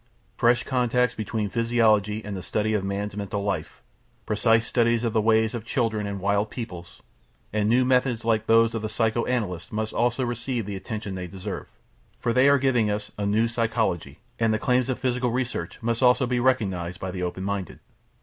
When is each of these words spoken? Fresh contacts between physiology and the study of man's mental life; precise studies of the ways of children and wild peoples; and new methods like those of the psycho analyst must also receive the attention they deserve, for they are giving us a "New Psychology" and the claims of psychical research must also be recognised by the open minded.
Fresh 0.35 0.63
contacts 0.63 1.13
between 1.13 1.47
physiology 1.47 2.25
and 2.25 2.35
the 2.35 2.41
study 2.41 2.73
of 2.73 2.83
man's 2.83 3.15
mental 3.15 3.43
life; 3.43 3.83
precise 4.25 4.65
studies 4.65 5.03
of 5.03 5.13
the 5.13 5.21
ways 5.21 5.53
of 5.53 5.63
children 5.63 6.07
and 6.07 6.19
wild 6.19 6.49
peoples; 6.49 7.03
and 7.53 7.69
new 7.69 7.85
methods 7.85 8.25
like 8.25 8.47
those 8.47 8.73
of 8.73 8.81
the 8.81 8.89
psycho 8.89 9.25
analyst 9.27 9.71
must 9.71 9.93
also 9.93 10.25
receive 10.25 10.65
the 10.65 10.75
attention 10.75 11.13
they 11.13 11.27
deserve, 11.27 11.67
for 12.19 12.33
they 12.33 12.49
are 12.49 12.57
giving 12.57 12.89
us 12.89 13.11
a 13.19 13.27
"New 13.27 13.47
Psychology" 13.47 14.17
and 14.39 14.51
the 14.51 14.57
claims 14.57 14.89
of 14.89 14.99
psychical 14.99 15.29
research 15.29 15.77
must 15.83 16.01
also 16.01 16.25
be 16.25 16.39
recognised 16.39 16.99
by 16.99 17.11
the 17.11 17.21
open 17.21 17.43
minded. 17.43 17.77